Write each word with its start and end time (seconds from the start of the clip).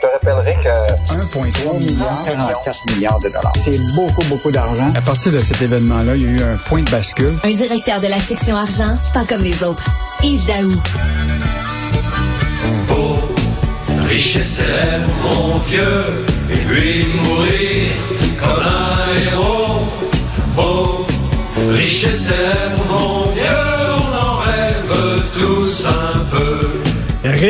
Je 0.00 0.06
te 0.06 0.12
rappellerai 0.12 0.54
que 0.62 1.12
1,3 1.12 1.78
milliard, 1.78 2.24
44 2.24 2.94
milliards 2.94 3.18
de 3.18 3.28
dollars. 3.30 3.52
c'est 3.56 3.80
beaucoup, 3.96 4.24
beaucoup 4.28 4.52
d'argent. 4.52 4.86
À 4.94 5.00
partir 5.00 5.32
de 5.32 5.40
cet 5.40 5.60
événement-là, 5.60 6.14
il 6.14 6.22
y 6.22 6.26
a 6.26 6.30
eu 6.30 6.42
un 6.42 6.56
point 6.68 6.82
de 6.82 6.90
bascule. 6.90 7.36
Un 7.42 7.50
directeur 7.50 8.00
de 8.00 8.06
la 8.06 8.20
section 8.20 8.56
argent, 8.56 8.96
pas 9.12 9.24
comme 9.24 9.42
les 9.42 9.64
autres. 9.64 9.88
Yves 10.22 10.46
Daou. 10.46 10.70
riche 14.08 14.36
et 14.36 14.42
célèbre, 14.42 15.08
mon 15.22 15.58
vieux, 15.58 16.24
et 16.50 16.56
puis 16.56 17.06
mourir 17.16 17.90
comme 18.38 18.62
un 18.62 19.32
héros. 19.32 19.82
Oh, 20.56 21.06
riche 21.72 22.04
et 22.04 22.12
célèbre, 22.12 22.84
mon 22.88 23.07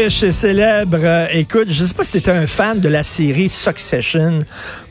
Riche 0.09 0.23
et 0.23 0.33
célèbre. 0.33 1.01
Euh, 1.03 1.27
écoute, 1.33 1.67
je 1.69 1.85
sais 1.85 1.93
pas 1.93 2.03
si 2.03 2.13
t'étais 2.13 2.31
un 2.31 2.47
fan 2.47 2.81
de 2.81 2.89
la 2.89 3.03
série 3.03 3.51
Succession. 3.51 4.39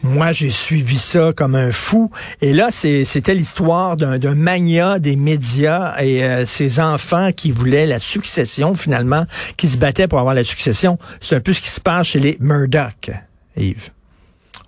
Moi, 0.03 0.31
j'ai 0.31 0.51
suivi 0.51 0.99
ça 0.99 1.33
comme 1.35 1.55
un 1.55 1.71
fou. 1.71 2.11
Et 2.39 2.53
là, 2.53 2.69
c'était 2.69 3.33
l'histoire 3.33 3.97
d'un 3.97 4.19
d'un 4.19 4.35
mania 4.35 4.99
des 4.99 5.15
médias 5.15 5.95
et 5.99 6.23
euh, 6.23 6.45
ses 6.45 6.79
enfants 6.79 7.31
qui 7.35 7.49
voulaient 7.49 7.87
la 7.87 7.97
succession, 7.97 8.75
finalement, 8.75 9.25
qui 9.57 9.67
se 9.69 9.79
battaient 9.79 10.07
pour 10.07 10.19
avoir 10.19 10.35
la 10.35 10.43
succession. 10.43 10.99
C'est 11.19 11.35
un 11.35 11.41
peu 11.41 11.51
ce 11.51 11.61
qui 11.61 11.69
se 11.69 11.81
passe 11.81 12.09
chez 12.09 12.19
les 12.19 12.37
Murdoch, 12.39 13.09
Yves. 13.55 13.89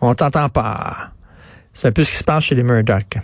On 0.01 0.15
t'entend 0.15 0.49
pas. 0.49 1.11
C'est 1.73 1.89
un 1.89 1.91
peu 1.91 2.03
ce 2.03 2.09
qui 2.09 2.17
se 2.17 2.23
passe 2.23 2.45
chez 2.45 2.55
les 2.55 2.63
Murdoch. 2.63 3.19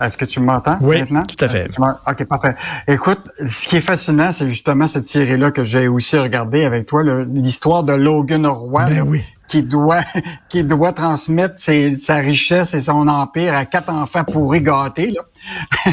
Est-ce 0.00 0.16
que 0.16 0.24
tu 0.24 0.40
m'entends 0.40 0.78
Oui, 0.80 1.00
maintenant? 1.00 1.22
tout 1.22 1.44
à 1.44 1.48
fait. 1.48 1.68
OK, 1.78 2.24
parfait. 2.24 2.54
Écoute, 2.88 3.20
ce 3.46 3.68
qui 3.68 3.76
est 3.76 3.80
fascinant, 3.82 4.32
c'est 4.32 4.48
justement 4.48 4.86
cette 4.86 5.06
série-là 5.08 5.50
que 5.50 5.62
j'ai 5.64 5.88
aussi 5.88 6.16
regardée 6.18 6.64
avec 6.64 6.86
toi, 6.86 7.02
l'histoire 7.02 7.82
de 7.82 7.92
Logan 7.92 8.46
Roy. 8.46 8.84
Ben 8.86 9.02
oui. 9.02 9.22
Qui 9.48 9.62
doit, 9.64 10.00
qui 10.48 10.62
doit 10.62 10.92
transmettre 10.92 11.56
ses- 11.58 11.96
sa 11.96 12.16
richesse 12.16 12.72
et 12.72 12.80
son 12.80 13.08
empire 13.08 13.52
à 13.54 13.64
quatre 13.66 13.90
enfants 13.90 14.22
pourris 14.24 14.62
gâtés, 14.62 15.10
là. 15.10 15.22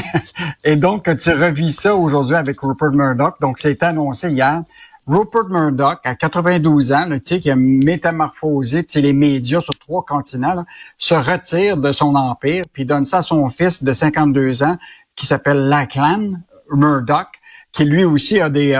et 0.64 0.76
donc, 0.76 1.04
tu 1.18 1.30
revis 1.32 1.72
ça 1.72 1.94
aujourd'hui 1.94 2.36
avec 2.36 2.60
Rupert 2.60 2.92
Murdoch. 2.92 3.34
Donc, 3.40 3.58
c'est 3.58 3.82
annoncé 3.82 4.30
hier. 4.30 4.62
Rupert 5.08 5.48
Murdoch, 5.48 6.00
à 6.04 6.14
92 6.14 6.92
ans, 6.92 7.06
là, 7.06 7.18
qui 7.18 7.50
a 7.50 7.56
métamorphosé 7.56 8.84
les 8.94 9.12
médias 9.14 9.62
sur 9.62 9.74
trois 9.78 10.04
continents, 10.04 10.64
se 10.98 11.14
retire 11.14 11.78
de 11.78 11.92
son 11.92 12.14
empire, 12.14 12.64
puis 12.72 12.84
donne 12.84 13.06
ça 13.06 13.18
à 13.18 13.22
son 13.22 13.48
fils 13.48 13.82
de 13.82 13.92
52 13.92 14.62
ans, 14.62 14.76
qui 15.16 15.26
s'appelle 15.26 15.68
Lachlan 15.68 16.32
Murdoch, 16.70 17.28
qui 17.72 17.84
lui 17.84 18.04
aussi 18.04 18.38
a 18.38 18.50
des 18.50 18.78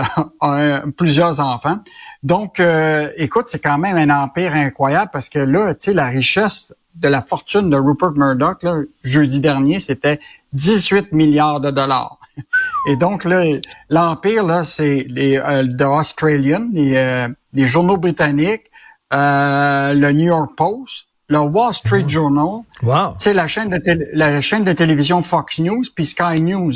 plusieurs 0.97 1.39
enfants. 1.39 1.79
Donc, 2.21 2.59
euh, 2.59 3.09
écoute, 3.17 3.45
c'est 3.47 3.59
quand 3.59 3.79
même 3.79 3.97
un 3.97 4.23
empire 4.23 4.53
incroyable 4.53 5.09
parce 5.11 5.29
que 5.29 5.39
là, 5.39 5.73
tu 5.73 5.85
sais, 5.85 5.93
la 5.93 6.07
richesse 6.07 6.75
de 6.95 7.07
la 7.07 7.21
fortune 7.21 7.69
de 7.69 7.77
Rupert 7.77 8.11
Murdoch, 8.11 8.61
là, 8.61 8.81
jeudi 9.03 9.39
dernier, 9.39 9.79
c'était 9.79 10.19
18 10.53 11.11
milliards 11.11 11.59
de 11.59 11.71
dollars. 11.71 12.19
Et 12.87 12.95
donc 12.95 13.23
là, 13.25 13.43
l'empire 13.89 14.43
là, 14.45 14.63
c'est 14.63 15.05
les 15.09 15.37
euh, 15.37 15.65
The 15.77 15.81
Australian, 15.83 16.69
les, 16.73 16.95
euh, 16.95 17.27
les 17.53 17.67
journaux 17.67 17.97
britanniques, 17.97 18.71
euh, 19.13 19.93
le 19.93 20.11
New 20.11 20.27
York 20.27 20.51
Post, 20.55 21.05
le 21.27 21.39
Wall 21.39 21.73
Street 21.73 22.05
Journal, 22.07 22.61
Wow. 22.81 23.13
sais 23.17 23.33
la 23.33 23.47
chaîne 23.47 23.69
de 23.69 23.81
la 24.13 24.41
chaîne 24.41 24.63
de 24.63 24.73
télévision 24.73 25.21
Fox 25.21 25.59
News 25.59 25.83
puis 25.95 26.05
Sky 26.05 26.41
News. 26.41 26.71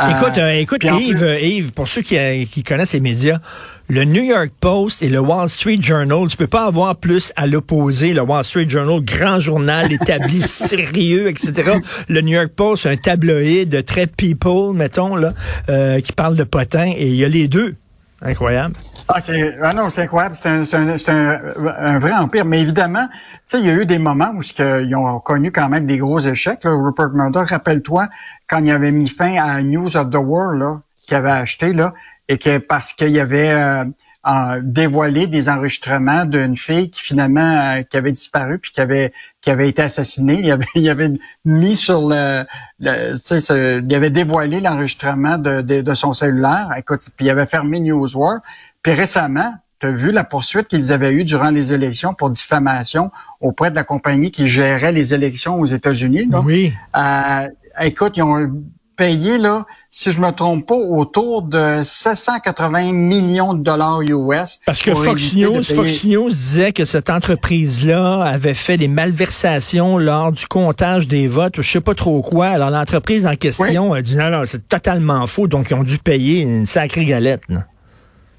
Euh, 0.00 0.10
Écoute, 0.10 0.38
euh, 0.38 0.58
écoute, 0.58 0.84
Yves, 0.84 1.22
euh, 1.22 1.38
Yves, 1.38 1.72
pour 1.72 1.86
ceux 1.86 2.02
qui, 2.02 2.16
euh, 2.16 2.44
qui 2.50 2.62
connaissent 2.62 2.94
les 2.94 3.00
médias, 3.00 3.40
le 3.88 4.04
New 4.04 4.22
York 4.22 4.50
Post 4.58 5.02
et 5.02 5.08
le 5.08 5.20
Wall 5.20 5.50
Street 5.50 5.78
Journal, 5.80 6.26
tu 6.28 6.36
peux 6.38 6.46
pas 6.46 6.64
avoir 6.64 6.96
plus 6.96 7.30
à 7.36 7.46
l'opposé. 7.46 8.14
Le 8.14 8.22
Wall 8.22 8.42
Street 8.42 8.68
Journal, 8.68 9.02
grand 9.02 9.38
journal 9.38 9.92
établi, 9.92 10.40
sérieux, 10.40 11.28
etc. 11.28 11.74
Le 12.08 12.20
New 12.22 12.32
York 12.32 12.52
Post, 12.56 12.86
un 12.86 12.96
tabloïd 12.96 13.84
très 13.84 14.06
people, 14.06 14.74
mettons 14.74 15.14
là, 15.14 15.34
euh, 15.68 16.00
qui 16.00 16.12
parle 16.12 16.36
de 16.36 16.44
potins, 16.44 16.90
et 16.96 17.08
il 17.08 17.16
y 17.16 17.24
a 17.24 17.28
les 17.28 17.48
deux. 17.48 17.74
Incroyable. 18.24 18.74
Ah, 19.08 19.20
c'est, 19.20 19.58
ah 19.60 19.72
non, 19.72 19.90
c'est 19.90 20.02
incroyable. 20.02 20.36
C'est 20.36 20.48
un, 20.48 20.62
un, 20.62 20.96
un, 20.96 21.66
un 21.66 21.98
vrai 21.98 22.12
empire. 22.12 22.44
Mais 22.44 22.60
évidemment, 22.60 23.08
tu 23.08 23.18
sais, 23.46 23.60
il 23.60 23.66
y 23.66 23.70
a 23.70 23.74
eu 23.74 23.84
des 23.84 23.98
moments 23.98 24.30
où 24.34 24.42
ils 24.42 24.94
ont 24.94 25.18
connu 25.18 25.50
quand 25.50 25.68
même 25.68 25.86
des 25.86 25.98
gros 25.98 26.20
échecs. 26.20 26.62
Là. 26.64 26.70
Rupert 26.72 27.10
Murdoch, 27.10 27.48
rappelle-toi, 27.48 28.08
quand 28.48 28.64
il 28.64 28.70
avait 28.70 28.92
mis 28.92 29.08
fin 29.08 29.34
à 29.42 29.60
News 29.62 29.96
of 29.96 30.10
the 30.10 30.16
World, 30.16 30.60
là, 30.60 30.80
qu'il 31.06 31.16
avait 31.16 31.30
acheté, 31.32 31.72
là, 31.72 31.94
et 32.28 32.38
que 32.38 32.58
parce 32.58 32.92
qu'il 32.92 33.18
avait 33.18 33.50
euh, 33.52 33.84
euh, 34.26 34.60
dévoilé 34.62 35.26
des 35.26 35.48
enregistrements 35.48 36.24
d'une 36.24 36.56
fille 36.56 36.90
qui 36.90 37.00
finalement 37.02 37.40
euh, 37.78 37.82
qui 37.82 37.96
avait 37.96 38.12
disparu 38.12 38.58
puis 38.58 38.70
qui 38.72 38.80
avait 38.80 39.12
qui 39.40 39.50
avait 39.50 39.68
été 39.68 39.82
assassinée. 39.82 40.38
Il 40.42 40.50
avait, 40.50 40.64
il 40.76 40.88
avait 40.88 41.10
mis 41.44 41.74
sur 41.74 42.08
le, 42.08 42.44
le 42.78 43.14
tu 43.14 43.20
sais, 43.24 43.40
ce- 43.40 43.80
il 43.80 43.94
avait 43.94 44.10
dévoilé 44.10 44.60
l'enregistrement 44.60 45.38
de, 45.38 45.60
de, 45.62 45.80
de 45.80 45.94
son 45.94 46.14
cellulaire. 46.14 46.68
Écoute, 46.76 47.00
puis 47.16 47.26
il 47.26 47.30
avait 47.30 47.46
fermé 47.46 47.80
Newswire. 47.80 48.38
Puis 48.82 48.92
récemment, 48.92 49.54
tu 49.80 49.88
as 49.88 49.90
vu 49.92 50.12
la 50.12 50.22
poursuite 50.22 50.68
qu'ils 50.68 50.92
avaient 50.92 51.12
eue 51.12 51.24
durant 51.24 51.50
les 51.50 51.72
élections 51.72 52.14
pour 52.14 52.30
diffamation 52.30 53.10
auprès 53.40 53.72
de 53.72 53.76
la 53.76 53.82
compagnie 53.82 54.30
qui 54.30 54.46
gérait 54.46 54.92
les 54.92 55.12
élections 55.14 55.58
aux 55.58 55.66
États-Unis. 55.66 56.28
Oui. 56.44 56.72
Euh, 56.96 57.48
écoute, 57.80 58.16
ils 58.16 58.22
ont 58.22 58.48
payé, 58.96 59.38
là, 59.38 59.66
si 59.90 60.10
je 60.10 60.20
me 60.20 60.30
trompe 60.30 60.66
pas, 60.66 60.74
autour 60.74 61.42
de 61.42 61.82
780 61.84 62.92
millions 62.92 63.54
de 63.54 63.62
dollars 63.62 64.00
US. 64.02 64.60
Parce 64.66 64.82
que 64.82 64.94
Fox 64.94 65.34
News, 65.34 65.62
Fox 65.62 66.04
News 66.04 66.28
disait 66.28 66.72
que 66.72 66.84
cette 66.84 67.10
entreprise-là 67.10 68.22
avait 68.22 68.54
fait 68.54 68.76
des 68.76 68.88
malversations 68.88 69.98
lors 69.98 70.32
du 70.32 70.46
comptage 70.46 71.08
des 71.08 71.28
votes, 71.28 71.58
ou 71.58 71.62
je 71.62 71.70
sais 71.70 71.80
pas 71.80 71.94
trop 71.94 72.22
quoi. 72.22 72.48
Alors 72.48 72.70
l'entreprise 72.70 73.26
en 73.26 73.36
question 73.36 73.92
a 73.92 74.02
dit 74.02 74.16
non, 74.16 74.30
non, 74.30 74.42
c'est 74.46 74.68
totalement 74.68 75.26
faux, 75.26 75.46
donc 75.46 75.70
ils 75.70 75.74
ont 75.74 75.84
dû 75.84 75.98
payer 75.98 76.40
une 76.42 76.66
sacrée 76.66 77.04
galette. 77.04 77.42
là. 77.48 77.66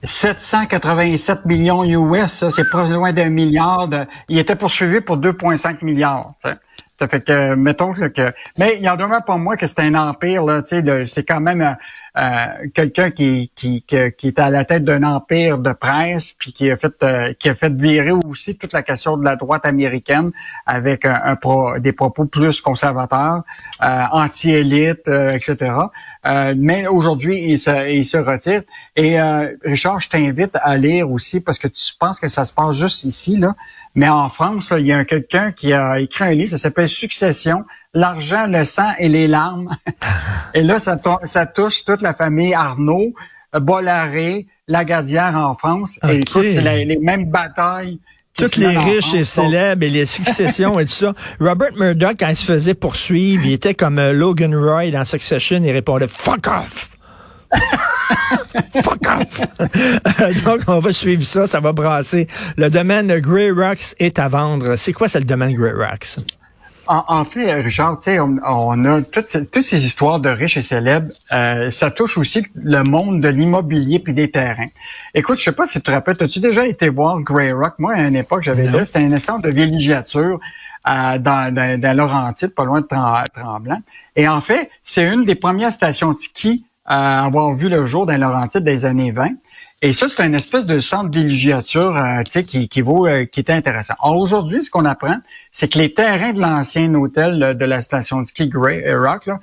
787 0.05 1.45
millions 1.45 1.83
US, 1.83 2.43
c'est 2.49 2.69
pas 2.69 2.87
loin 2.89 3.13
d'un 3.13 3.29
milliard. 3.29 3.87
De... 3.87 4.05
Il 4.27 4.37
était 4.37 4.55
poursuivi 4.55 4.99
pour 4.99 5.17
2,5 5.17 5.83
milliards. 5.83 6.33
tu 6.43 6.49
sais. 6.49 6.55
Ça 7.03 7.09
fait 7.09 7.19
que, 7.19 7.53
mettons 7.55 7.91
que, 7.91 8.31
mais 8.57 8.77
il 8.79 8.89
en 8.89 8.95
demeure 8.95 9.25
pas 9.25 9.35
moi 9.35 9.57
que 9.57 9.67
c'est 9.67 9.81
un 9.81 9.93
empire 9.93 10.45
là. 10.45 10.61
Tu 10.61 10.79
sais, 10.79 11.05
c'est 11.07 11.25
quand 11.25 11.41
même 11.41 11.61
euh, 11.61 11.73
quelqu'un 12.73 13.09
qui, 13.11 13.51
qui, 13.55 13.81
qui, 13.87 13.97
qui 14.17 14.27
est 14.27 14.39
à 14.39 14.49
la 14.49 14.65
tête 14.65 14.83
d'un 14.83 15.03
empire 15.03 15.57
de 15.57 15.73
presse, 15.73 16.31
puis 16.33 16.53
qui 16.53 16.69
a 16.69 16.77
fait 16.77 16.93
euh, 17.03 17.33
qui 17.33 17.49
a 17.49 17.55
fait 17.55 17.73
virer 17.73 18.11
aussi 18.11 18.55
toute 18.55 18.71
la 18.73 18.83
question 18.83 19.17
de 19.17 19.23
la 19.25 19.35
droite 19.35 19.65
américaine 19.65 20.31
avec 20.65 21.05
un, 21.05 21.35
pro- 21.35 21.79
des 21.79 21.91
propos 21.91 22.25
plus 22.25 22.61
conservateurs, 22.61 23.41
euh, 23.83 24.03
anti-élite, 24.11 25.07
euh, 25.07 25.31
etc. 25.31 25.73
Euh, 26.25 26.53
mais 26.57 26.87
aujourd'hui, 26.87 27.41
il 27.51 27.57
se, 27.57 27.89
il 27.89 28.05
se 28.05 28.17
retire. 28.17 28.61
Et 28.95 29.19
euh, 29.19 29.51
Richard, 29.63 29.99
je 29.99 30.09
t'invite 30.09 30.55
à 30.61 30.77
lire 30.77 31.09
aussi 31.11 31.41
parce 31.41 31.57
que 31.59 31.67
tu 31.67 31.93
penses 31.99 32.19
que 32.19 32.27
ça 32.27 32.45
se 32.45 32.53
passe 32.53 32.75
juste 32.75 33.03
ici 33.03 33.37
là. 33.37 33.55
Mais 33.95 34.09
en 34.09 34.29
France, 34.29 34.71
là, 34.71 34.79
il 34.79 34.87
y 34.87 34.93
a 34.93 35.05
quelqu'un 35.05 35.51
qui 35.51 35.71
a 35.73 35.99
écrit 35.99 36.23
un 36.23 36.31
livre, 36.33 36.49
ça 36.49 36.57
s'appelle 36.57 36.89
Succession, 36.89 37.63
l'argent, 37.93 38.47
le 38.47 38.65
sang 38.65 38.91
et 38.99 39.09
les 39.09 39.27
larmes. 39.27 39.69
et 40.53 40.61
là, 40.61 40.79
ça, 40.79 40.97
tou- 40.97 41.25
ça 41.25 41.45
touche 41.45 41.85
toute 41.85 42.01
la 42.01 42.13
famille 42.13 42.53
Arnaud, 42.53 43.13
Bolloré, 43.53 44.47
Lagadière 44.67 45.35
en 45.35 45.55
France. 45.55 45.99
Et 46.09 46.21
écoute, 46.21 46.45
c'est 46.53 46.85
les 46.85 46.97
mêmes 46.99 47.29
batailles. 47.29 47.99
Toutes 48.35 48.55
les 48.55 48.75
riches 48.75 49.13
et 49.13 49.25
célèbres 49.25 49.83
et 49.83 49.89
les 49.89 50.07
successions 50.07 50.79
et 50.79 50.85
tout 50.85 50.91
ça. 50.91 51.13
Robert 51.39 51.73
Murdoch, 51.77 52.15
quand 52.19 52.29
il 52.29 52.35
se 52.35 52.51
faisait 52.51 52.73
poursuivre, 52.73 53.45
il 53.45 53.53
était 53.53 53.75
comme 53.75 53.99
euh, 53.99 54.11
Logan 54.11 54.55
Roy 54.55 54.89
dans 54.89 55.05
Succession, 55.05 55.61
il 55.63 55.71
répondait 55.71 56.07
«Fuck 56.09 56.47
off!» 56.47 56.97
Fuck 58.83 59.01
off! 59.07 59.41
Donc, 60.43 60.61
on 60.65 60.79
va 60.79 60.91
suivre 60.93 61.21
ça, 61.21 61.45
ça 61.45 61.59
va 61.59 61.73
brasser. 61.73 62.27
Le 62.57 62.71
domaine 62.71 63.19
Grey 63.19 63.51
Rocks 63.51 63.93
est 63.99 64.17
à 64.17 64.29
vendre. 64.29 64.77
C'est 64.77 64.93
quoi, 64.93 65.07
c'est 65.07 65.19
le 65.19 65.25
domaine 65.25 65.53
Grey 65.53 65.71
Rocks? 65.71 66.17
En, 66.87 67.03
en 67.07 67.23
fait, 67.23 67.53
Richard, 67.61 67.97
tu 67.97 68.03
sais, 68.03 68.19
on, 68.19 68.37
on 68.45 68.85
a 68.85 69.01
toutes 69.03 69.27
ces, 69.27 69.45
toutes 69.45 69.63
ces 69.63 69.85
histoires 69.85 70.19
de 70.19 70.29
riches 70.29 70.57
et 70.57 70.61
célèbres. 70.61 71.11
euh, 71.31 71.71
ça 71.71 71.91
touche 71.91 72.17
aussi 72.17 72.45
le 72.55 72.83
monde 72.83 73.21
de 73.21 73.29
l'immobilier 73.29 73.99
puis 73.99 74.13
des 74.13 74.29
terrains. 74.29 74.67
Écoute, 75.13 75.37
je 75.39 75.43
sais 75.43 75.51
pas 75.53 75.65
si 75.65 75.73
tu 75.79 75.81
te 75.81 75.91
rappelles, 75.91 76.17
as-tu 76.19 76.39
déjà 76.39 76.65
été 76.67 76.89
voir 76.89 77.21
Grey 77.21 77.51
Rock? 77.53 77.75
Moi, 77.79 77.93
à 77.93 78.01
une 78.01 78.15
époque, 78.17 78.43
j'avais 78.43 78.69
là, 78.69 78.85
c'était 78.85 78.99
un 78.99 79.17
centre 79.19 79.43
de 79.43 79.49
villégiature 79.49 80.39
euh, 80.89 81.17
dans, 81.19 81.53
dans, 81.53 81.79
dans 81.79 81.97
Laurentide, 81.97 82.49
pas 82.49 82.65
loin 82.65 82.81
de 82.81 82.85
Trem- 82.87 83.23
Tremblant. 83.33 83.81
Et 84.15 84.27
en 84.27 84.41
fait, 84.41 84.69
c'est 84.83 85.07
une 85.07 85.23
des 85.23 85.35
premières 85.35 85.71
stations 85.71 86.11
de 86.11 86.17
ski 86.17 86.65
avoir 86.85 87.55
vu 87.55 87.69
le 87.69 87.85
jour 87.85 88.05
dans 88.05 88.19
Laurentide 88.19 88.63
des 88.63 88.85
années 88.85 89.11
20. 89.11 89.29
Et 89.85 89.91
ça, 89.91 90.07
c'est 90.07 90.25
une 90.25 90.33
espèce 90.33 90.65
de 90.65 90.79
centre 90.79 91.09
de 91.09 91.19
euh, 91.19 92.41
qui, 92.43 92.69
qui 92.69 92.81
vaut, 92.81 93.05
euh, 93.05 93.25
qui 93.25 93.41
était 93.41 93.51
intéressant. 93.51 93.95
Aujourd'hui, 94.01 94.63
ce 94.63 94.69
qu'on 94.69 94.85
apprend, 94.85 95.17
c'est 95.51 95.67
que 95.67 95.77
les 95.77 95.93
terrains 95.93 96.31
de 96.31 96.39
l'ancien 96.39 96.93
hôtel 96.93 97.57
de 97.57 97.65
la 97.65 97.81
station 97.81 98.21
de 98.21 98.27
ski 98.27 98.47
Grey 98.47 98.81
euh, 98.87 99.03
Rock 99.03 99.25
là, 99.25 99.41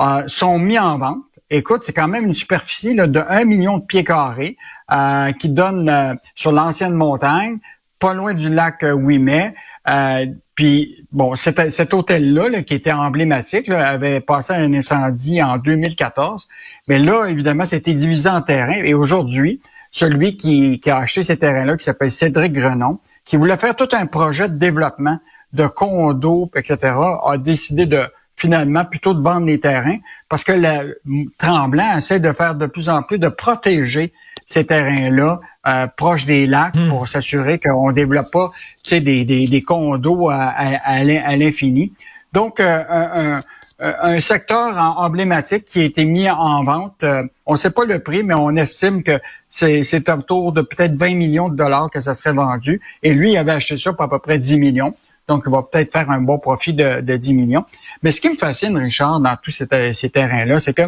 euh, 0.00 0.24
sont 0.28 0.58
mis 0.58 0.78
en 0.78 0.96
vente. 0.96 1.18
Écoute, 1.50 1.82
c'est 1.84 1.92
quand 1.92 2.08
même 2.08 2.24
une 2.24 2.32
superficie 2.32 2.94
là, 2.94 3.06
de 3.06 3.20
1 3.20 3.44
million 3.44 3.76
de 3.76 3.84
pieds 3.84 4.02
carrés 4.02 4.56
euh, 4.90 5.30
qui 5.32 5.50
donne 5.50 6.18
sur 6.34 6.52
l'ancienne 6.52 6.94
montagne 6.94 7.58
pas 7.98 8.14
loin 8.14 8.32
du 8.32 8.48
lac 8.48 8.82
Ouimet. 8.82 9.54
Euh, 9.88 10.26
puis 10.54 11.04
bon, 11.12 11.34
cet, 11.36 11.94
hôtel-là, 11.94 12.62
qui 12.62 12.74
était 12.74 12.92
emblématique, 12.92 13.68
avait 13.68 14.20
passé 14.20 14.52
un 14.52 14.72
incendie 14.74 15.42
en 15.42 15.58
2014. 15.58 16.48
Mais 16.88 16.98
là, 16.98 17.26
évidemment, 17.26 17.66
c'était 17.66 17.94
divisé 17.94 18.28
en 18.28 18.42
terrains. 18.42 18.82
Et 18.84 18.94
aujourd'hui, 18.94 19.60
celui 19.90 20.36
qui, 20.36 20.80
qui, 20.80 20.90
a 20.90 20.98
acheté 20.98 21.22
ces 21.22 21.36
terrains-là, 21.36 21.76
qui 21.76 21.84
s'appelle 21.84 22.12
Cédric 22.12 22.52
Grenon, 22.52 23.00
qui 23.24 23.36
voulait 23.36 23.56
faire 23.56 23.76
tout 23.76 23.88
un 23.92 24.06
projet 24.06 24.48
de 24.48 24.56
développement 24.56 25.18
de 25.52 25.66
condos, 25.66 26.50
etc., 26.54 26.94
a 27.24 27.36
décidé 27.38 27.86
de 27.86 28.06
finalement 28.36 28.84
plutôt 28.84 29.14
de 29.14 29.22
vendre 29.22 29.46
les 29.46 29.60
terrains 29.60 29.98
parce 30.28 30.44
que 30.44 30.52
le 30.52 31.00
Tremblant 31.38 31.96
essaie 31.98 32.20
de 32.20 32.32
faire 32.32 32.54
de 32.54 32.66
plus 32.66 32.88
en 32.88 33.02
plus 33.02 33.18
de 33.18 33.28
protéger 33.28 34.12
ces 34.52 34.66
terrains-là 34.66 35.40
euh, 35.66 35.86
proches 35.96 36.26
des 36.26 36.46
lacs 36.46 36.76
hmm. 36.76 36.88
pour 36.88 37.08
s'assurer 37.08 37.58
qu'on 37.58 37.92
développe 37.92 38.30
pas 38.30 38.50
des, 38.90 39.00
des, 39.00 39.46
des 39.46 39.62
condos 39.62 40.28
à, 40.30 40.46
à, 40.46 41.02
l'infini. 41.36 41.92
Donc, 42.32 42.60
euh, 42.60 42.82
un, 42.88 43.42
un, 43.78 44.20
secteur 44.20 44.76
emblématique 44.98 45.64
qui 45.64 45.80
a 45.80 45.84
été 45.84 46.04
mis 46.04 46.28
en 46.30 46.64
vente. 46.64 47.02
Euh, 47.02 47.24
on 47.46 47.54
ne 47.54 47.58
sait 47.58 47.70
pas 47.70 47.84
le 47.84 47.98
prix, 47.98 48.22
mais 48.22 48.34
on 48.34 48.54
estime 48.56 49.02
que 49.02 49.20
c'est 49.48 50.08
autour 50.08 50.52
de 50.52 50.62
peut-être 50.62 50.94
20 50.94 51.14
millions 51.14 51.48
de 51.48 51.56
dollars 51.56 51.90
que 51.90 52.00
ça 52.00 52.14
serait 52.14 52.32
vendu. 52.32 52.80
Et 53.02 53.12
lui, 53.14 53.32
il 53.32 53.36
avait 53.38 53.52
acheté 53.52 53.76
ça 53.76 53.92
pour 53.92 54.04
à 54.04 54.10
peu 54.10 54.18
près 54.18 54.38
10 54.38 54.58
millions. 54.58 54.94
Donc, 55.28 55.44
il 55.46 55.52
va 55.52 55.62
peut-être 55.62 55.92
faire 55.92 56.10
un 56.10 56.20
bon 56.20 56.38
profit 56.38 56.74
de, 56.74 57.00
de 57.00 57.16
10 57.16 57.34
millions. 57.34 57.64
Mais 58.02 58.12
ce 58.12 58.20
qui 58.20 58.28
me 58.28 58.36
fascine, 58.36 58.76
Richard, 58.76 59.20
dans 59.20 59.36
tous 59.42 59.50
ces, 59.50 59.94
ces 59.94 60.10
terrains-là, 60.10 60.60
c'est 60.60 60.74
que 60.74 60.82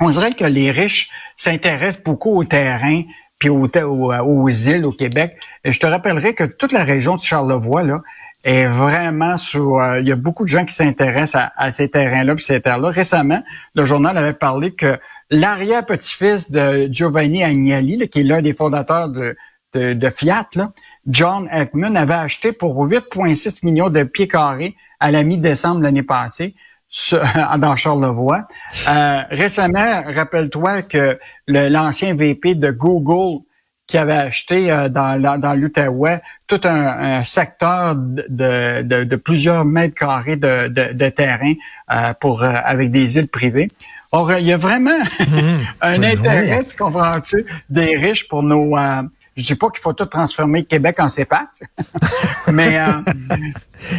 on 0.00 0.10
dirait 0.10 0.32
que 0.32 0.44
les 0.44 0.70
riches 0.70 1.10
s'intéressent 1.36 2.02
beaucoup 2.02 2.36
aux 2.36 2.44
terrains 2.44 3.02
puis 3.38 3.48
aux, 3.48 3.66
aux, 3.66 4.48
îles 4.48 4.84
au 4.84 4.92
Québec. 4.92 5.38
Je 5.64 5.78
te 5.78 5.86
rappellerai 5.86 6.34
que 6.34 6.44
toute 6.44 6.72
la 6.72 6.84
région 6.84 7.16
de 7.16 7.22
Charlevoix 7.22 7.82
là 7.82 8.00
est 8.44 8.66
vraiment 8.66 9.36
sur. 9.36 9.78
Euh, 9.78 10.00
il 10.00 10.08
y 10.08 10.12
a 10.12 10.16
beaucoup 10.16 10.44
de 10.44 10.48
gens 10.48 10.64
qui 10.64 10.74
s'intéressent 10.74 11.50
à, 11.56 11.72
ces 11.72 11.88
terrains-là 11.88 12.34
puis 12.34 12.44
ces 12.44 12.60
terres-là. 12.60 12.90
Récemment, 12.90 13.42
le 13.74 13.84
journal 13.84 14.16
avait 14.16 14.34
parlé 14.34 14.72
que 14.72 14.98
l'arrière-petit-fils 15.30 16.50
de 16.50 16.88
Giovanni 16.90 17.44
Agnelli, 17.44 18.08
qui 18.08 18.20
est 18.20 18.24
l'un 18.24 18.42
des 18.42 18.54
fondateurs 18.54 19.08
de, 19.08 19.36
de, 19.74 19.92
de 19.92 20.10
Fiat, 20.10 20.48
John 21.06 21.48
Ekman 21.50 21.96
avait 21.96 22.14
acheté 22.14 22.52
pour 22.52 22.86
8,6 22.86 23.64
millions 23.64 23.88
de 23.88 24.02
pieds 24.02 24.28
carrés 24.28 24.76
à 25.00 25.10
la 25.10 25.22
mi-décembre 25.22 25.80
l'année 25.80 26.02
passée 26.02 26.54
dans 27.58 27.76
Charlevoix. 27.76 28.48
Euh, 28.88 29.22
récemment, 29.30 30.02
rappelle-toi 30.06 30.82
que 30.82 31.18
l'ancien 31.46 32.14
VP 32.14 32.56
de 32.56 32.70
Google 32.70 33.42
qui 33.86 33.98
avait 33.98 34.12
acheté 34.12 34.70
euh, 34.70 34.88
dans, 34.88 35.20
dans 35.40 35.54
l'Outaouais 35.54 36.20
tout 36.46 36.60
un, 36.64 37.24
secteur 37.24 37.94
de, 37.96 38.82
de, 38.82 39.16
plusieurs 39.16 39.64
mètres 39.64 39.94
carrés 39.94 40.36
de, 40.36 40.68
de, 40.68 41.08
terrain 41.08 41.54
euh, 41.92 42.12
pour 42.20 42.42
avec 42.42 42.90
des 42.90 43.18
îles 43.18 43.28
privées. 43.28 43.70
Or, 44.12 44.32
il 44.32 44.46
y 44.46 44.52
a 44.52 44.56
vraiment 44.56 45.04
mmh. 45.20 45.58
un 45.82 46.02
intérêt, 46.02 46.64
tu 46.64 46.76
comprends-tu, 46.76 47.46
des 47.68 47.96
riches 47.96 48.26
pour 48.26 48.42
nos 48.42 48.76
je 49.40 49.46
dis 49.46 49.54
pas 49.54 49.70
qu'il 49.70 49.80
faut 49.80 49.92
tout 49.92 50.04
transformer 50.04 50.64
Québec 50.64 50.96
en 50.98 51.08
CEPAC, 51.08 51.48
mais, 52.52 52.78
euh, 52.78 53.00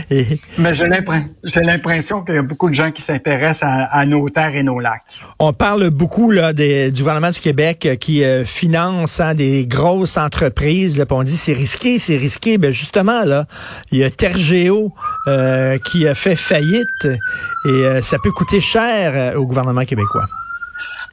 mais 0.60 0.76
j'ai 0.76 1.62
l'impression 1.62 2.22
qu'il 2.24 2.36
y 2.36 2.38
a 2.38 2.44
beaucoup 2.44 2.70
de 2.70 2.76
gens 2.76 2.92
qui 2.92 3.02
s'intéressent 3.02 3.68
à, 3.68 4.06
nos 4.06 4.30
terres 4.30 4.56
et 4.56 4.64
nos 4.64 4.80
lacs. 4.80 5.02
On 5.40 5.54
parle 5.54 5.90
beaucoup 5.90 6.32
là, 6.32 6.54
du 6.54 6.92
gouvernement 6.96 7.32
du 7.32 7.40
Québec 7.40 7.86
euh, 7.86 7.96
qui 7.96 8.24
euh, 8.24 8.46
finance 8.46 9.20
hein, 9.20 9.34
des 9.34 9.66
grosses 9.66 10.18
entreprises. 10.18 10.98
Là, 10.98 11.06
on 11.10 11.24
dit 11.24 11.36
c'est 11.36 11.54
risqué, 11.54 11.98
c'est 11.98 12.18
risqué. 12.18 12.58
Ben 12.58 12.72
justement, 12.72 13.24
là, 13.26 13.46
il 13.92 14.00
y 14.00 14.04
a 14.04 14.10
Tergeo 14.10 14.94
qui 15.92 16.08
a 16.08 16.14
fait 16.14 16.36
faillite 16.36 17.08
et 17.66 18.02
ça 18.02 18.18
peut 18.24 18.32
coûter 18.32 18.60
cher 18.60 19.36
au 19.38 19.46
gouvernement 19.46 19.86
québécois. 19.86 20.26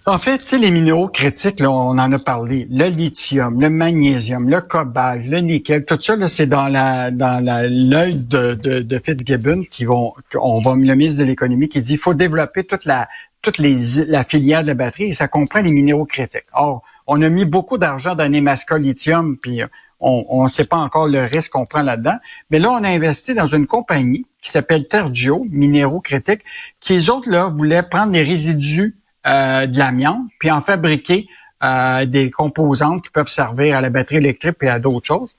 En 0.09 0.19
fait, 0.19 0.39
tu 0.39 0.57
les 0.57 0.71
minéraux 0.71 1.09
critiques, 1.09 1.61
là, 1.61 1.71
on 1.71 1.91
en 1.91 2.13
a 2.13 2.19
parlé. 2.19 2.67
Le 2.71 2.87
lithium, 2.87 3.61
le 3.61 3.69
magnésium, 3.69 4.49
le 4.49 4.63
cobalt, 4.63 5.27
le 5.27 5.41
nickel, 5.41 5.85
tout 5.85 6.01
ça, 6.01 6.17
c'est 6.29 6.47
dans 6.47 6.69
la 6.69 7.11
dans 7.11 7.45
l'œil 7.45 8.15
de, 8.15 8.55
de, 8.55 8.81
de, 8.81 8.99
Fitzgibbon 8.99 9.65
qui 9.71 9.85
vont, 9.85 10.15
on 10.35 10.61
va 10.61 10.75
le 10.77 10.95
ministre 10.95 11.21
de 11.21 11.27
l'économie 11.27 11.69
qui 11.69 11.83
dit 11.83 11.93
il 11.93 11.99
faut 11.99 12.15
développer 12.15 12.65
toute 12.65 12.87
la 12.87 13.07
toute 13.43 13.59
les 13.59 14.07
la 14.07 14.25
filière 14.25 14.65
de 14.65 14.73
batterie 14.73 15.11
et 15.11 15.13
ça 15.13 15.29
comprend 15.29 15.61
les 15.61 15.71
minéraux 15.71 16.07
critiques. 16.07 16.47
Or, 16.55 16.83
on 17.07 17.21
a 17.21 17.29
mis 17.29 17.45
beaucoup 17.45 17.77
d'argent 17.77 18.15
dans 18.15 18.31
Nemaska 18.31 18.79
Lithium, 18.79 19.37
puis 19.37 19.61
on 20.01 20.43
ne 20.43 20.49
sait 20.49 20.65
pas 20.65 20.79
encore 20.79 21.07
le 21.09 21.23
risque 21.25 21.53
qu'on 21.53 21.67
prend 21.67 21.83
là-dedans. 21.83 22.17
Mais 22.49 22.61
là, 22.61 22.71
on 22.71 22.83
a 22.83 22.89
investi 22.89 23.35
dans 23.35 23.49
une 23.49 23.67
compagnie 23.67 24.25
qui 24.41 24.51
s'appelle 24.51 24.89
Tergio, 24.89 25.47
minéraux 25.51 26.01
critiques, 26.01 26.45
qui 26.81 26.95
les 26.95 27.11
autres 27.11 27.29
là 27.29 27.49
voulaient 27.55 27.83
prendre 27.83 28.13
les 28.13 28.23
résidus 28.23 28.98
euh, 29.27 29.67
de 29.67 29.79
l'amiante, 29.79 30.29
puis 30.39 30.51
en 30.51 30.61
fabriquer 30.61 31.29
euh, 31.65 32.07
des 32.07 32.31
composantes 32.31 33.03
qui 33.03 33.11
peuvent 33.11 33.29
servir 33.29 33.77
à 33.77 33.81
la 33.81 33.91
batterie 33.91 34.17
électrique 34.17 34.57
et 34.63 34.69
à 34.69 34.79
d'autres 34.79 35.07
choses. 35.07 35.35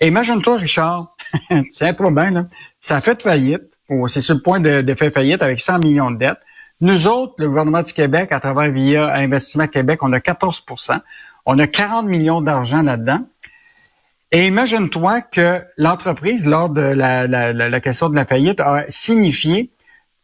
Et 0.00 0.08
imagine-toi, 0.08 0.58
Richard, 0.58 1.16
c'est 1.72 1.88
un 1.88 1.94
problème, 1.94 2.34
là. 2.34 2.46
ça 2.80 2.96
a 2.96 3.00
fait 3.00 3.20
faillite, 3.20 3.62
c'est 4.08 4.20
sur 4.20 4.34
le 4.34 4.42
point 4.42 4.60
de, 4.60 4.94
faire 4.94 5.12
faillite 5.12 5.42
avec 5.42 5.60
100 5.60 5.80
millions 5.80 6.10
de 6.10 6.18
dettes. 6.18 6.40
Nous 6.80 7.06
autres, 7.06 7.34
le 7.38 7.48
gouvernement 7.48 7.82
du 7.82 7.92
Québec, 7.92 8.30
à 8.32 8.40
travers 8.40 8.70
via 8.70 9.12
Investissement 9.14 9.66
Québec, 9.66 10.02
on 10.02 10.12
a 10.12 10.18
14% 10.18 11.00
On 11.46 11.58
a 11.58 11.66
40 11.66 12.06
millions 12.06 12.40
d'argent 12.40 12.82
là-dedans. 12.82 13.26
Et 14.32 14.46
imagine-toi 14.46 15.22
que 15.22 15.64
l'entreprise, 15.76 16.46
lors 16.46 16.68
de 16.68 16.80
la, 16.80 17.26
la, 17.26 17.52
la, 17.52 17.80
question 17.80 18.08
de 18.08 18.16
la 18.16 18.24
faillite, 18.24 18.60
a 18.60 18.84
signifié 18.88 19.70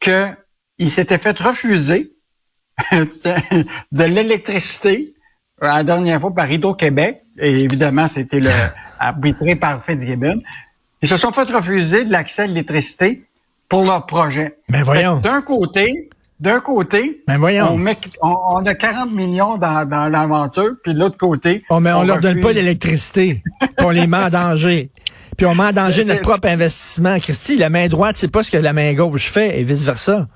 qu'il 0.01 0.91
s'était 0.91 1.19
fait 1.19 1.39
refuser 1.39 2.13
de 2.93 4.05
l'électricité 4.05 5.15
euh, 5.63 5.67
la 5.69 5.85
dernière 5.85 6.21
fois 6.21 6.35
par 6.35 6.51
Hydro-Québec, 6.51 7.23
et 7.39 7.51
évidemment, 7.51 8.09
c'était 8.09 8.41
le 8.41 8.51
arbitré 8.99 9.55
par 9.55 9.85
Fitzgibbon. 9.85 10.41
Ils 11.03 11.09
se 11.09 11.17
sont 11.17 11.33
fait 11.33 11.51
refuser 11.51 12.05
de 12.05 12.13
l'accès 12.13 12.43
à 12.43 12.47
l'électricité 12.47 13.25
pour 13.69 13.85
leur 13.85 14.07
projet. 14.07 14.57
Mais 14.69 14.83
voyons. 14.83 15.17
D'un 15.17 15.43
côté, 15.43 16.11
d'un 16.41 16.61
côté, 16.61 17.23
mais 17.29 17.37
voyons. 17.37 17.79
On, 18.21 18.67
a 18.67 18.75
40 18.75 19.13
millions 19.13 19.57
dans, 19.57 19.89
dans 19.89 20.09
l'aventure, 20.09 20.73
puis 20.83 20.95
de 20.95 20.99
l'autre 20.99 21.17
côté... 21.17 21.63
Oh, 21.71 21.81
mais 21.81 21.93
on, 21.93 22.03
leur 22.03 22.19
donne 22.19 22.41
pas 22.41 22.53
l'électricité, 22.53 23.43
on 23.79 23.91
les 23.91 24.07
met 24.07 24.17
en 24.17 24.31
danger. 24.31 24.91
Puis 25.37 25.47
on 25.47 25.55
met 25.55 25.65
en 25.65 25.73
danger 25.73 26.05
notre 26.05 26.23
propre 26.23 26.49
investissement. 26.49 27.19
Christy, 27.19 27.57
la 27.57 27.71
main 27.71 27.89
droite, 27.89 28.17
c'est 28.17 28.31
pas 28.31 28.43
ce 28.43 28.51
que 28.51 28.57
la 28.57 28.73
main 28.73 28.93
gauche 28.93 29.31
fait, 29.31 29.61
et 29.61 29.65
vice-versa. 29.65 30.27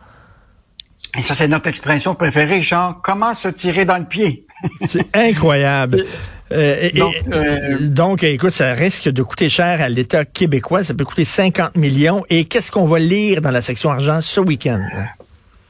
Et 1.18 1.22
ça, 1.22 1.34
c'est 1.34 1.48
notre 1.48 1.68
expression 1.68 2.14
préférée, 2.14 2.60
genre, 2.60 3.00
comment 3.02 3.34
se 3.34 3.48
tirer 3.48 3.84
dans 3.84 3.96
le 3.96 4.04
pied? 4.04 4.46
c'est 4.86 5.16
incroyable. 5.16 6.04
Euh, 6.52 6.90
euh, 7.32 7.78
donc, 7.88 8.22
écoute, 8.22 8.50
ça 8.50 8.72
risque 8.74 9.08
de 9.08 9.22
coûter 9.22 9.48
cher 9.48 9.82
à 9.82 9.88
l'État 9.88 10.24
québécois. 10.24 10.84
Ça 10.84 10.94
peut 10.94 11.04
coûter 11.04 11.24
50 11.24 11.76
millions. 11.76 12.24
Et 12.28 12.44
qu'est-ce 12.44 12.70
qu'on 12.70 12.84
va 12.84 12.98
lire 12.98 13.40
dans 13.40 13.50
la 13.50 13.62
section 13.62 13.90
argent 13.90 14.20
ce 14.20 14.40
week-end? 14.40 14.80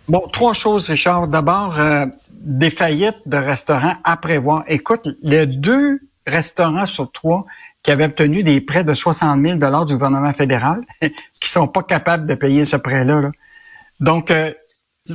Bon, 0.08 0.22
trois 0.32 0.52
choses, 0.52 0.88
Richard. 0.88 1.28
D'abord, 1.28 1.78
euh, 1.78 2.06
des 2.30 2.70
faillites 2.70 3.22
de 3.24 3.36
restaurants 3.36 3.94
à 4.04 4.16
prévoir. 4.16 4.64
Écoute, 4.68 5.08
les 5.22 5.46
deux 5.46 6.00
restaurants 6.26 6.86
sur 6.86 7.10
trois 7.12 7.46
qui 7.82 7.92
avaient 7.92 8.06
obtenu 8.06 8.42
des 8.42 8.60
prêts 8.60 8.84
de 8.84 8.94
60 8.94 9.40
000 9.40 9.84
du 9.84 9.94
gouvernement 9.94 10.32
fédéral, 10.32 10.80
qui 11.40 11.48
sont 11.48 11.68
pas 11.68 11.84
capables 11.84 12.26
de 12.26 12.34
payer 12.34 12.64
ce 12.64 12.76
prêt-là. 12.76 13.20
Là. 13.20 13.30
Donc, 14.00 14.32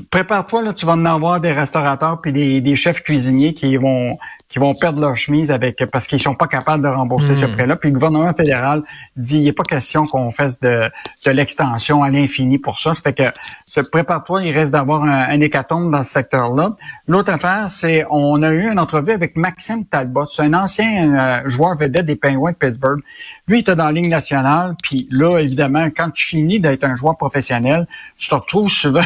prépare-toi, 0.09 0.61
là, 0.61 0.73
tu 0.73 0.85
vas 0.85 0.93
en 0.93 1.05
avoir 1.05 1.39
des 1.39 1.51
restaurateurs 1.51 2.21
puis 2.21 2.33
des, 2.33 2.61
des, 2.61 2.75
chefs 2.75 3.01
cuisiniers 3.01 3.53
qui 3.53 3.77
vont 3.77 4.17
qui 4.51 4.59
vont 4.59 4.75
perdre 4.75 4.99
leur 4.99 5.15
chemise 5.15 5.49
avec 5.49 5.83
parce 5.91 6.07
qu'ils 6.07 6.21
sont 6.21 6.35
pas 6.35 6.47
capables 6.47 6.83
de 6.83 6.89
rembourser 6.89 7.35
ce 7.35 7.45
hmm. 7.45 7.55
prêt-là. 7.55 7.75
Puis 7.77 7.89
le 7.89 7.93
gouvernement 7.93 8.33
fédéral 8.33 8.83
dit 9.15 9.39
il 9.39 9.49
a 9.49 9.53
pas 9.53 9.63
question 9.63 10.05
qu'on 10.07 10.31
fasse 10.31 10.59
de, 10.59 10.91
de 11.25 11.31
l'extension 11.31 12.03
à 12.03 12.09
l'infini 12.09 12.57
pour 12.57 12.79
ça. 12.79 12.93
Fait 12.93 13.13
que 13.13 13.81
prépare-toi, 13.91 14.43
il 14.43 14.51
reste 14.51 14.73
d'avoir 14.73 15.03
un, 15.03 15.29
un, 15.29 15.39
hécatombe 15.39 15.89
dans 15.89 16.03
ce 16.03 16.11
secteur-là. 16.11 16.75
L'autre 17.07 17.31
affaire, 17.31 17.69
c'est 17.69 18.05
on 18.09 18.43
a 18.43 18.49
eu 18.49 18.69
une 18.69 18.79
entrevue 18.79 19.13
avec 19.13 19.37
Maxime 19.37 19.85
Talbot, 19.85 20.25
c'est 20.25 20.41
un 20.41 20.53
ancien 20.53 21.15
euh, 21.15 21.49
joueur 21.49 21.77
vedette 21.77 22.05
des 22.05 22.17
Penguins 22.17 22.51
de 22.51 22.57
Pittsburgh. 22.57 22.99
Lui, 23.47 23.59
il 23.59 23.61
était 23.61 23.75
dans 23.75 23.85
la 23.85 23.91
Ligue 23.93 24.09
nationale, 24.09 24.75
puis 24.83 25.07
là, 25.11 25.39
évidemment, 25.39 25.85
quand 25.95 26.09
tu 26.11 26.25
finis 26.25 26.59
d'être 26.59 26.83
un 26.83 26.95
joueur 26.95 27.17
professionnel, 27.17 27.87
tu 28.17 28.29
te 28.29 28.35
retrouves 28.35 28.69
souvent 28.69 29.01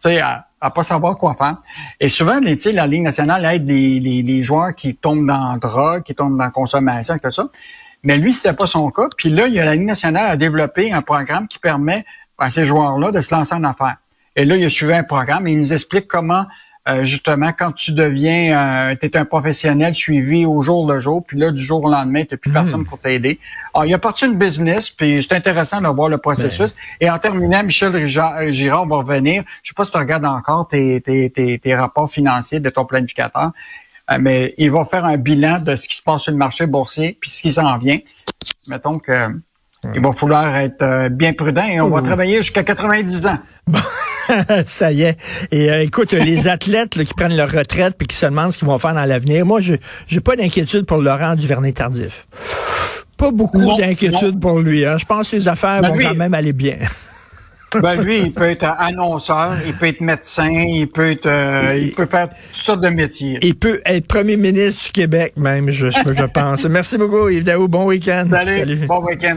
sais, 0.00 0.20
à, 0.20 0.48
à 0.60 0.70
pas 0.70 0.82
savoir 0.82 1.16
quoi 1.16 1.34
faire. 1.34 1.56
Et 2.00 2.08
souvent, 2.08 2.40
les, 2.40 2.56
la 2.72 2.86
Ligue 2.86 3.02
nationale 3.02 3.44
aide 3.46 3.68
les, 3.68 4.00
les, 4.00 4.42
joueurs 4.42 4.74
qui 4.74 4.96
tombent 4.96 5.26
dans 5.26 5.56
drogue, 5.56 6.02
qui 6.02 6.14
tombent 6.14 6.38
dans 6.38 6.50
consommation, 6.50 7.16
tout 7.18 7.30
ça. 7.30 7.48
Mais 8.02 8.16
lui, 8.16 8.34
c'était 8.34 8.52
pas 8.52 8.66
son 8.66 8.90
cas. 8.90 9.08
Puis 9.16 9.30
là, 9.30 9.46
il 9.46 9.54
y 9.54 9.60
a 9.60 9.64
la 9.64 9.74
Ligue 9.74 9.86
nationale 9.86 10.30
a 10.30 10.36
développé 10.36 10.92
un 10.92 11.02
programme 11.02 11.48
qui 11.48 11.58
permet 11.58 12.04
à 12.38 12.50
ces 12.50 12.64
joueurs-là 12.64 13.10
de 13.10 13.20
se 13.20 13.34
lancer 13.34 13.54
en 13.54 13.64
affaires. 13.64 13.96
Et 14.36 14.44
là, 14.44 14.56
il 14.56 14.64
a 14.64 14.70
suivi 14.70 14.92
un 14.92 15.02
programme 15.02 15.46
et 15.46 15.52
il 15.52 15.58
nous 15.58 15.72
explique 15.72 16.06
comment 16.06 16.46
euh, 16.88 17.04
justement, 17.04 17.52
quand 17.52 17.72
tu 17.72 17.92
deviens, 17.92 18.90
euh, 18.90 18.94
tu 18.98 19.06
es 19.06 19.16
un 19.16 19.26
professionnel 19.26 19.92
suivi 19.92 20.46
au 20.46 20.62
jour 20.62 20.90
le 20.90 20.98
jour, 20.98 21.22
puis 21.26 21.38
là, 21.38 21.50
du 21.50 21.60
jour 21.60 21.84
au 21.84 21.90
lendemain, 21.90 22.24
tu 22.24 22.36
plus 22.38 22.50
personne 22.50 22.84
pour 22.84 22.98
t'aider. 22.98 23.38
Alors, 23.74 23.84
il 23.84 23.90
y 23.90 23.94
a 23.94 23.98
parti 23.98 24.24
une 24.24 24.38
business, 24.38 24.88
puis 24.88 25.22
c'est 25.22 25.34
intéressant 25.34 25.82
de 25.82 25.88
voir 25.88 26.08
le 26.08 26.16
processus. 26.16 26.74
Et 27.00 27.10
en 27.10 27.18
terminant, 27.18 27.62
Michel 27.62 27.94
euh, 27.94 28.52
Girard, 28.52 28.84
on 28.84 28.86
va 28.86 28.96
revenir. 28.96 29.44
Je 29.62 29.68
sais 29.68 29.74
pas 29.74 29.84
si 29.84 29.90
tu 29.90 29.98
regardes 29.98 30.24
encore 30.24 30.68
tes, 30.68 31.02
tes, 31.02 31.28
tes, 31.30 31.58
tes 31.58 31.74
rapports 31.74 32.10
financiers 32.10 32.60
de 32.60 32.70
ton 32.70 32.86
planificateur, 32.86 33.52
mais 34.18 34.54
il 34.56 34.70
va 34.70 34.86
faire 34.86 35.04
un 35.04 35.18
bilan 35.18 35.58
de 35.58 35.76
ce 35.76 35.86
qui 35.86 35.96
se 35.96 36.02
passe 36.02 36.22
sur 36.22 36.32
le 36.32 36.38
marché 36.38 36.66
boursier, 36.66 37.18
puis 37.20 37.30
ce 37.30 37.42
qui 37.42 37.52
s'en 37.52 37.76
vient. 37.76 37.98
Mettons 38.66 38.98
que 38.98 39.28
il 39.94 40.00
va 40.00 40.12
falloir 40.12 40.56
être 40.56 41.08
bien 41.08 41.34
prudent 41.34 41.66
et 41.66 41.80
on 41.80 41.88
va 41.88 42.02
travailler 42.02 42.38
jusqu'à 42.38 42.64
90 42.64 43.26
ans. 43.26 43.38
ça 44.66 44.92
y 44.92 45.02
est. 45.02 45.16
Et 45.50 45.70
euh, 45.70 45.82
écoute, 45.82 46.12
les 46.12 46.48
athlètes 46.48 47.02
qui 47.04 47.14
prennent 47.14 47.36
leur 47.36 47.50
retraite 47.50 47.94
puis 47.96 48.06
qui 48.06 48.16
se 48.16 48.26
demandent 48.26 48.52
ce 48.52 48.58
qu'ils 48.58 48.68
vont 48.68 48.78
faire 48.78 48.94
dans 48.94 49.04
l'avenir, 49.04 49.46
moi, 49.46 49.60
je 49.60 49.74
j'ai 50.06 50.20
pas 50.20 50.36
d'inquiétude 50.36 50.86
pour 50.86 50.98
Laurent 50.98 51.34
Duvernay-Tardif. 51.34 52.26
Pas 53.16 53.30
beaucoup 53.32 53.76
d'inquiétude 53.76 54.40
pour 54.40 54.60
lui. 54.60 54.84
Hein. 54.84 54.96
Je 54.98 55.04
pense 55.04 55.30
que 55.30 55.40
ses 55.40 55.48
affaires 55.48 55.82
ben 55.82 55.88
vont 55.88 55.98
quand 55.98 56.14
même 56.14 56.34
aller 56.34 56.52
bien. 56.52 56.76
Ben 57.82 57.96
lui, 57.96 58.18
il 58.20 58.32
peut 58.32 58.44
être 58.44 58.64
annonceur, 58.78 59.54
il 59.66 59.74
peut 59.74 59.88
être 59.88 60.00
médecin, 60.00 60.48
il 60.50 60.88
peut 60.88 61.10
être, 61.10 61.26
euh, 61.26 61.78
il 61.78 61.92
peut 61.92 62.06
faire 62.06 62.28
toutes 62.30 62.62
sortes 62.62 62.80
de 62.80 62.88
métiers. 62.88 63.38
Il 63.42 63.56
peut 63.56 63.82
être 63.84 64.06
premier 64.06 64.38
ministre 64.38 64.86
du 64.86 64.92
Québec 64.92 65.34
même, 65.36 65.70
je, 65.70 65.90
je 65.90 66.24
pense. 66.24 66.64
Merci 66.64 66.96
beaucoup, 66.96 67.28
Yves 67.28 67.44
Daou. 67.44 67.68
Bon 67.68 67.84
week-end. 67.84 68.26
Salut. 68.30 68.86
Bon 68.86 69.04
week-end. 69.04 69.36